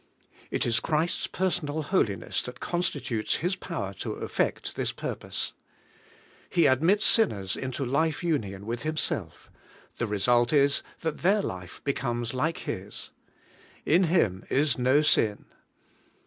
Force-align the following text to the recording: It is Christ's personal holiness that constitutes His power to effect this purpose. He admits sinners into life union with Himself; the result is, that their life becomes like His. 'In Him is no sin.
It 0.49 0.65
is 0.65 0.79
Christ's 0.79 1.27
personal 1.27 1.83
holiness 1.83 2.41
that 2.41 2.59
constitutes 2.59 3.35
His 3.35 3.55
power 3.55 3.93
to 3.99 4.13
effect 4.13 4.75
this 4.75 4.91
purpose. 4.91 5.53
He 6.49 6.65
admits 6.65 7.05
sinners 7.05 7.55
into 7.55 7.85
life 7.85 8.23
union 8.23 8.65
with 8.65 8.81
Himself; 8.81 9.51
the 9.99 10.07
result 10.07 10.51
is, 10.51 10.81
that 11.01 11.19
their 11.19 11.43
life 11.43 11.83
becomes 11.83 12.33
like 12.33 12.61
His. 12.67 13.11
'In 13.85 14.05
Him 14.05 14.43
is 14.49 14.75
no 14.75 15.03
sin. 15.03 15.45